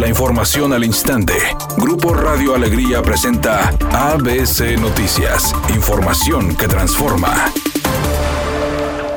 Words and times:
La 0.00 0.08
información 0.08 0.72
al 0.72 0.82
instante. 0.82 1.34
Grupo 1.76 2.14
Radio 2.14 2.54
Alegría 2.54 3.02
presenta 3.02 3.68
ABC 3.92 4.80
Noticias. 4.80 5.54
Información 5.74 6.56
que 6.56 6.66
transforma. 6.68 7.52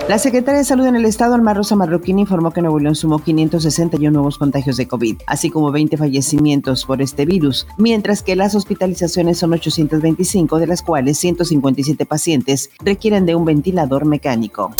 La 0.09 0.19
secretaria 0.19 0.57
de 0.57 0.65
Salud 0.65 0.85
en 0.85 0.97
el 0.97 1.05
Estado, 1.05 1.35
Alma 1.35 1.53
Rosa 1.53 1.77
Marroquín, 1.77 2.19
informó 2.19 2.51
que 2.51 2.61
Nuevo 2.61 2.79
León 2.79 2.95
sumó 2.95 3.19
561 3.19 4.11
nuevos 4.11 4.37
contagios 4.37 4.75
de 4.75 4.85
COVID, 4.85 5.21
así 5.25 5.49
como 5.49 5.71
20 5.71 5.95
fallecimientos 5.95 6.83
por 6.83 7.01
este 7.01 7.25
virus, 7.25 7.65
mientras 7.77 8.21
que 8.21 8.35
las 8.35 8.53
hospitalizaciones 8.53 9.37
son 9.39 9.53
825, 9.53 10.59
de 10.59 10.67
las 10.67 10.81
cuales 10.81 11.17
157 11.17 12.05
pacientes 12.05 12.69
requieren 12.83 13.25
de 13.25 13.35
un 13.35 13.45
ventilador 13.45 14.03
mecánico. 14.03 14.75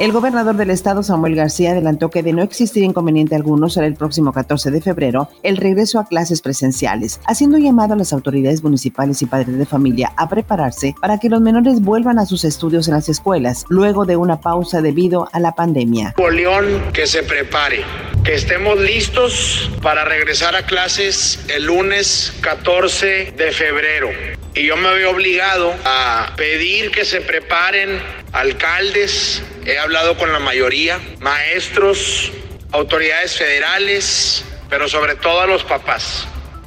El 0.00 0.10
gobernador 0.10 0.56
del 0.56 0.70
estado, 0.70 1.04
Samuel 1.04 1.36
García, 1.36 1.70
adelantó 1.70 2.10
que 2.10 2.24
de 2.24 2.32
no 2.32 2.42
existir 2.42 2.82
inconveniente 2.82 3.36
alguno 3.36 3.68
será 3.68 3.86
el 3.86 3.94
próximo 3.94 4.32
14 4.32 4.72
de 4.72 4.80
febrero 4.80 5.28
el 5.44 5.56
regreso 5.56 6.00
a 6.00 6.08
clases 6.08 6.42
presenciales, 6.42 7.20
haciendo 7.26 7.58
llamado 7.58 7.94
a 7.94 7.96
las 7.96 8.12
autoridades 8.12 8.64
municipales 8.64 9.22
y 9.22 9.26
padres 9.26 9.56
de 9.56 9.66
familia 9.66 10.12
a 10.16 10.28
prepararse 10.28 10.96
para 11.00 11.20
que 11.20 11.28
los 11.28 11.40
menores 11.40 11.80
vuelvan 11.80 12.18
a 12.18 12.26
sus 12.26 12.44
estudios 12.44 12.88
en 12.88 12.94
las 12.94 13.08
escuelas 13.08 13.66
luego 13.68 14.04
de 14.04 14.16
una 14.16 14.40
pausa 14.40 14.82
debido 14.82 15.28
a 15.30 15.38
la 15.38 15.52
pandemia. 15.52 16.12
León 16.32 16.66
que 16.92 17.06
se 17.06 17.22
prepare, 17.22 17.84
que 18.24 18.34
estemos 18.34 18.80
listos 18.80 19.70
para 19.80 20.04
regresar 20.04 20.56
a 20.56 20.66
clases 20.66 21.38
el 21.54 21.66
lunes 21.66 22.34
14 22.40 23.34
de 23.36 23.52
febrero. 23.52 24.08
Y 24.56 24.66
yo 24.66 24.76
me 24.76 24.92
veo 24.94 25.12
obligado 25.12 25.72
a 25.84 26.32
pedir 26.36 26.90
que 26.90 27.04
se 27.04 27.20
preparen 27.20 28.00
alcaldes, 28.32 29.42
he 29.66 29.78
hablado 29.78 30.16
con 30.16 30.32
la 30.32 30.38
mayoría, 30.38 31.00
maestros, 31.20 32.32
autoridades 32.72 33.36
federales, 33.36 34.44
pero 34.68 34.88
sobre 34.88 35.14
todo 35.14 35.40
a 35.40 35.46
los 35.46 35.64
papás. 35.64 36.26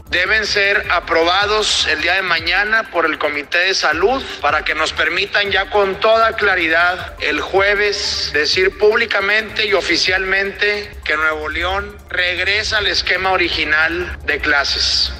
Deben 0.09 0.45
ser 0.45 0.85
aprobados 0.89 1.85
el 1.87 2.01
día 2.01 2.13
de 2.13 2.21
mañana 2.21 2.91
por 2.91 3.05
el 3.05 3.17
Comité 3.17 3.57
de 3.57 3.73
Salud 3.73 4.23
para 4.39 4.63
que 4.63 4.73
nos 4.73 4.93
permitan 4.93 5.51
ya 5.51 5.69
con 5.69 5.99
toda 5.99 6.37
claridad 6.37 7.15
el 7.19 7.41
jueves 7.41 8.31
decir 8.33 8.77
públicamente 8.77 9.65
y 9.65 9.73
oficialmente 9.73 10.97
que 11.03 11.17
Nuevo 11.17 11.49
León 11.49 11.97
regresa 12.09 12.77
al 12.77 12.87
esquema 12.87 13.31
original 13.31 14.17
de 14.23 14.39
clases. 14.39 15.11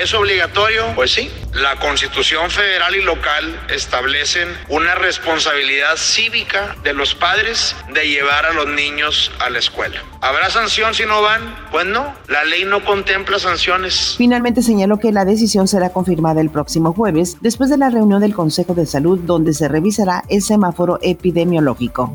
¿Es 0.00 0.12
obligatorio? 0.12 0.84
Pues 0.94 1.12
sí. 1.12 1.30
La 1.54 1.76
Constitución 1.76 2.50
federal 2.50 2.94
y 2.94 3.02
local 3.02 3.58
establecen 3.70 4.48
una 4.68 4.94
responsabilidad 4.94 5.96
cívica 5.96 6.76
de 6.84 6.92
los 6.92 7.14
padres 7.14 7.74
de 7.94 8.06
llevar 8.06 8.44
a 8.44 8.52
los 8.52 8.66
niños 8.68 9.32
a 9.40 9.48
la 9.48 9.58
escuela. 9.58 10.02
¿Habrá 10.20 10.50
sanción 10.50 10.92
si 10.92 11.06
no 11.06 11.22
van? 11.22 11.40
Pues 11.70 11.86
no, 11.86 12.14
la 12.28 12.44
ley 12.44 12.66
no 12.66 12.84
contempla 12.84 13.38
sanciones. 13.38 14.16
Finalmente 14.18 14.62
señaló 14.62 14.98
que 14.98 15.12
la 15.12 15.24
decisión 15.24 15.66
será 15.66 15.88
confirmada 15.90 16.42
el 16.42 16.50
próximo 16.50 16.92
jueves, 16.92 17.38
después 17.40 17.70
de 17.70 17.78
la 17.78 17.88
reunión 17.88 18.20
del 18.20 18.34
Consejo 18.34 18.74
de 18.74 18.84
Salud, 18.84 19.20
donde 19.20 19.54
se 19.54 19.66
revisará 19.66 20.24
el 20.28 20.42
semáforo 20.42 20.98
epidemiológico. 21.00 22.14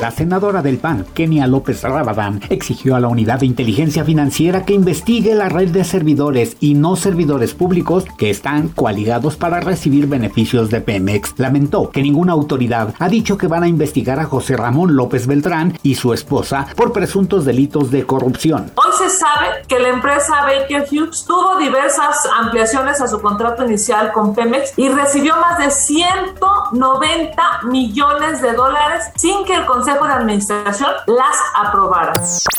La 0.00 0.12
senadora 0.12 0.62
del 0.62 0.78
PAN, 0.78 1.04
Kenia 1.12 1.48
López 1.48 1.82
Rabadán, 1.82 2.40
exigió 2.50 2.94
a 2.94 3.00
la 3.00 3.08
Unidad 3.08 3.40
de 3.40 3.46
Inteligencia 3.46 4.04
Financiera 4.04 4.64
que 4.64 4.72
investigue 4.72 5.34
la 5.34 5.48
red 5.48 5.70
de 5.70 5.82
servidores 5.82 6.56
y 6.60 6.74
no 6.74 6.94
servidores 6.94 7.52
públicos 7.52 8.04
que 8.16 8.30
están 8.30 8.68
coaligados 8.68 9.34
para 9.34 9.58
recibir 9.58 10.06
beneficios 10.06 10.70
de 10.70 10.80
Pemex. 10.80 11.34
Lamentó 11.38 11.90
que 11.90 12.02
ninguna 12.02 12.32
autoridad 12.32 12.94
ha 12.96 13.08
dicho 13.08 13.36
que 13.36 13.48
van 13.48 13.64
a 13.64 13.68
investigar 13.68 14.20
a 14.20 14.24
José 14.24 14.56
Ramón 14.56 14.94
López 14.94 15.26
Beltrán 15.26 15.76
y 15.82 15.96
su 15.96 16.12
esposa 16.12 16.68
por 16.76 16.92
presuntos 16.92 17.44
delitos 17.44 17.90
de 17.90 18.04
corrupción. 18.04 18.70
Se 18.98 19.10
sabe 19.10 19.62
que 19.66 19.78
la 19.78 19.88
empresa 19.88 20.42
Baker 20.42 20.86
Hughes 20.90 21.24
tuvo 21.24 21.56
diversas 21.56 22.16
ampliaciones 22.38 23.00
a 23.00 23.08
su 23.08 23.20
contrato 23.20 23.64
inicial 23.64 24.12
con 24.12 24.34
Pemex 24.34 24.74
y 24.76 24.88
recibió 24.88 25.36
más 25.36 25.58
de 25.58 25.70
190 25.70 27.42
millones 27.64 28.42
de 28.42 28.52
dólares 28.52 29.04
sin 29.16 29.44
que 29.44 29.54
el 29.54 29.64
Consejo 29.66 29.78
Consejo 29.78 30.06
de 30.06 30.12
Administración 30.12 30.90
las 31.06 31.36
aprobara. 31.54 32.12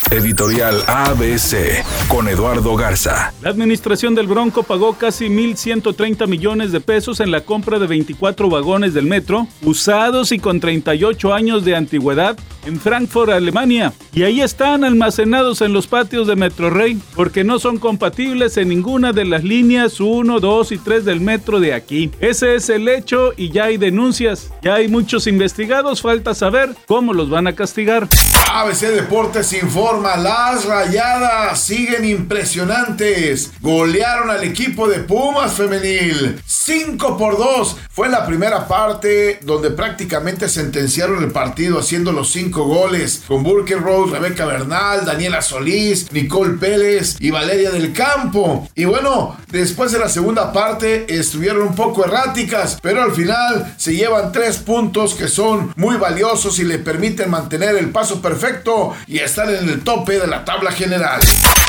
Editorial 0.09 0.81
ABC 0.88 1.83
con 2.07 2.29
Eduardo 2.29 2.75
Garza. 2.77 3.33
La 3.41 3.50
administración 3.50 4.16
del 4.16 4.25
Bronco 4.25 4.63
pagó 4.63 4.94
casi 4.94 5.27
1.130 5.27 6.25
millones 6.27 6.71
de 6.71 6.79
pesos 6.79 7.19
en 7.19 7.29
la 7.29 7.41
compra 7.41 7.77
de 7.77 7.88
24 7.88 8.50
vagones 8.50 8.94
del 8.94 9.06
metro, 9.06 9.47
usados 9.63 10.31
y 10.31 10.39
con 10.39 10.61
38 10.61 11.33
años 11.33 11.66
de 11.66 11.75
antigüedad, 11.75 12.38
en 12.66 12.79
Frankfurt, 12.79 13.31
Alemania. 13.31 13.94
Y 14.13 14.23
ahí 14.23 14.41
están 14.41 14.83
almacenados 14.85 15.61
en 15.61 15.73
los 15.73 15.88
patios 15.88 16.25
de 16.29 16.35
Metro 16.35 16.69
Rey, 16.69 17.01
porque 17.16 17.44
no 17.44 17.59
son 17.59 17.78
compatibles 17.78 18.56
en 18.57 18.69
ninguna 18.69 19.12
de 19.12 19.25
las 19.25 19.44
líneas 19.44 20.00
1, 20.00 20.40
2 20.40 20.72
y 20.72 20.78
3 20.78 21.03
del 21.03 21.19
metro 21.19 21.59
de 21.59 21.73
aquí. 21.73 22.12
Ese 22.19 22.56
es 22.56 22.69
el 22.69 22.88
hecho 22.88 23.34
y 23.35 23.51
ya 23.51 23.66
hay 23.66 23.78
denuncias. 23.78 24.51
Ya 24.62 24.75
hay 24.75 24.88
muchos 24.88 25.28
investigados, 25.28 26.01
falta 26.01 26.34
saber 26.34 26.75
cómo 26.88 27.13
los 27.13 27.29
van 27.29 27.47
a 27.47 27.56
castigar. 27.56 28.07
ABC 28.51 28.88
Deportes 28.88 29.53
informa, 29.53 30.16
las 30.18 30.66
rayadas 30.66 31.59
siguen 31.62 32.06
impresionantes. 32.06 33.51
Golearon 33.62 34.29
al 34.29 34.44
equipo 34.44 34.88
de 34.88 35.00
Pumas 35.00 35.53
femenil. 35.53 36.39
5 36.69 37.18
por 37.18 37.40
2. 37.40 37.78
Fue 37.90 38.09
la 38.09 38.28
primera 38.28 38.68
parte 38.68 39.40
donde 39.41 39.72
prácticamente 39.72 40.47
sentenciaron 40.47 41.24
el 41.24 41.31
partido 41.31 41.80
haciendo 41.80 42.12
los 42.12 42.31
5 42.31 42.63
goles. 42.63 43.24
Con 43.28 43.41
Burke 43.41 43.75
Rose, 43.75 44.12
Rebeca 44.12 44.46
Bernal, 44.46 45.03
Daniela 45.03 45.41
Solís, 45.41 46.12
Nicole 46.12 46.59
Pérez 46.59 47.16
y 47.19 47.31
Valeria 47.31 47.72
del 47.72 47.91
Campo. 47.91 48.69
Y 48.75 48.85
bueno, 48.85 49.35
después 49.52 49.91
de 49.91 49.97
la 49.97 50.09
segunda 50.09 50.53
parte 50.53 51.12
estuvieron 51.12 51.63
un 51.63 51.74
poco 51.74 52.06
erráticas, 52.06 52.78
pero 52.84 53.01
al 53.01 53.13
final 53.13 53.74
se 53.78 53.96
llevan 53.96 54.31
3 54.31 54.57
puntos 54.57 55.16
que 55.16 55.28
son 55.28 55.74
muy 55.75 55.97
valiosos 55.97 56.59
y 56.59 56.66
le 56.66 56.78
permiten 56.78 57.31
mantener 57.31 57.78
el 57.78 57.90
paso 57.90 58.22
perfecto 58.22 58.94
y 59.07 59.18
están 59.18 59.50
en 59.50 59.68
el 59.68 59.84
tope 59.84 60.19
de 60.19 60.28
la 60.28 60.46
tabla 60.46 60.72
general. 60.72 61.19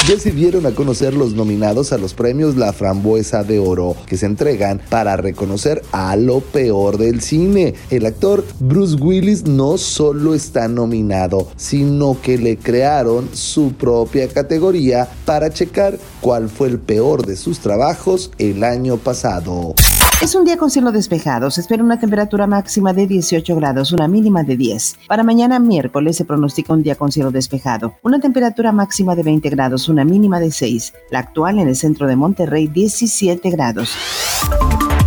Ya 0.07 0.19
se 0.19 0.31
dieron 0.31 0.67
a 0.67 0.73
conocer 0.73 1.15
los 1.15 1.33
nominados 1.33 1.95
a 1.95 1.99
los 1.99 2.13
premios 2.13 2.57
La 2.57 2.75
Frambuesa 2.75 3.45
de 3.45 3.59
Oro, 3.59 3.97
que 4.07 4.19
se 4.19 4.27
entregan 4.27 4.81
para 4.91 5.17
reconocer 5.17 5.83
a 5.93 6.17
lo 6.17 6.41
peor 6.41 6.99
del 6.99 7.23
cine. 7.23 7.75
El 7.89 8.05
actor 8.05 8.45
Bruce 8.59 8.97
Willis 8.97 9.47
no 9.47 9.79
solo 9.79 10.35
está 10.35 10.69
nominado, 10.69 11.49
sino 11.57 12.21
que 12.21 12.37
le 12.37 12.59
crearon 12.59 13.31
su 13.33 13.73
propia 13.73 14.29
categoría 14.29 15.09
para 15.25 15.51
checar 15.51 15.99
cuál 16.21 16.51
fue 16.51 16.69
el 16.69 16.79
peor 16.79 17.25
de 17.25 17.37
sus 17.37 17.61
trabajos 17.61 18.33
el 18.39 18.65
año 18.65 18.99
pasado. 18.99 19.75
Es 20.23 20.35
un 20.35 20.45
día 20.45 20.59
con 20.59 20.69
cielo 20.69 20.93
despejado. 20.93 21.51
Se 21.51 21.63
espera 21.63 21.83
una 21.83 21.99
temperatura 21.99 22.47
máxima 22.47 22.93
de 22.93 23.07
18 23.07 23.57
grados, 23.57 23.91
una 23.93 24.07
mínima 24.07 24.43
de 24.43 24.59
10. 24.59 24.97
Para 25.09 25.23
mañana 25.23 25.59
miércoles 25.59 26.19
se 26.19 26.27
pronostica 26.27 26.75
un 26.75 26.83
día 26.83 26.95
con 26.95 27.11
cielo 27.11 27.31
despejado. 27.31 27.95
Una 28.03 28.21
temperatura 28.21 28.71
máxima 28.71 29.17
de 29.17 29.23
20 29.23 29.49
grados, 29.49 29.89
una 29.89 30.05
mínima 30.05 30.39
de 30.39 30.51
6. 30.51 30.93
La 31.11 31.21
actual 31.21 31.59
en 31.59 31.69
el 31.69 31.77
centro 31.77 32.07
de 32.07 32.17
Monterrey, 32.17 32.67
17 32.67 33.49
grados. 33.49 33.97